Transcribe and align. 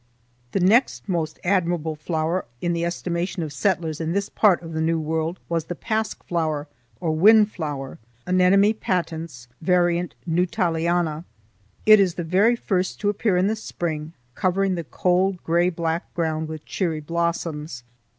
The 0.53 0.59
next 0.59 1.07
most 1.07 1.37
admirable 1.43 1.95
flower 1.95 2.45
in 2.59 2.73
the 2.73 2.83
estimation 2.83 3.43
of 3.43 3.53
settlers 3.53 4.01
in 4.01 4.13
this 4.13 4.29
part 4.29 4.63
of 4.63 4.73
the 4.73 4.81
new 4.81 4.99
world 4.99 5.39
was 5.47 5.65
the 5.65 5.75
pasque 5.75 6.23
flower 6.23 6.67
or 6.99 7.11
wind 7.15 7.51
flower 7.51 7.99
(Anemone 8.25 8.73
patens 8.73 9.47
var. 9.61 9.91
Nuttalliana). 10.27 11.23
It 11.85 11.99
is 11.99 12.15
the 12.15 12.23
very 12.23 12.55
first 12.55 12.99
to 13.01 13.09
appear 13.09 13.37
in 13.37 13.45
the 13.45 13.55
spring, 13.55 14.13
covering 14.33 14.73
the 14.73 14.85
cold 14.85 15.43
gray 15.43 15.69
black 15.69 16.11
ground 16.15 16.47
with 16.49 16.65
cheery 16.65 16.99
blossoms. 16.99 17.83